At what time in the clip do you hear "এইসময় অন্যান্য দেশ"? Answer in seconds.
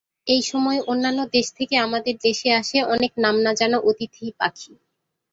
0.27-1.47